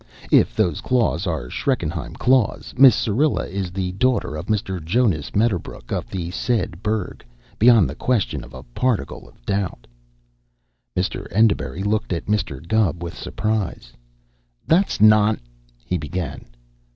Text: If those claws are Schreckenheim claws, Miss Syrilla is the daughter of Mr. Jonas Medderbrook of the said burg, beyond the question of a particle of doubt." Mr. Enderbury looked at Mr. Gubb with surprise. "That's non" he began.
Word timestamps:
If 0.31 0.55
those 0.55 0.81
claws 0.81 1.27
are 1.27 1.47
Schreckenheim 1.47 2.15
claws, 2.15 2.73
Miss 2.75 2.95
Syrilla 2.95 3.45
is 3.45 3.69
the 3.69 3.91
daughter 3.91 4.35
of 4.35 4.47
Mr. 4.47 4.83
Jonas 4.83 5.35
Medderbrook 5.35 5.91
of 5.91 6.09
the 6.09 6.31
said 6.31 6.81
burg, 6.81 7.23
beyond 7.59 7.87
the 7.87 7.93
question 7.93 8.43
of 8.43 8.51
a 8.55 8.63
particle 8.63 9.29
of 9.29 9.39
doubt." 9.45 9.85
Mr. 10.97 11.27
Enderbury 11.31 11.83
looked 11.83 12.13
at 12.13 12.25
Mr. 12.25 12.67
Gubb 12.67 13.03
with 13.03 13.15
surprise. 13.15 13.93
"That's 14.65 14.99
non" 15.01 15.39
he 15.85 15.99
began. 15.99 16.45